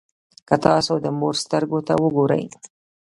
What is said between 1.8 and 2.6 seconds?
ته وګورئ.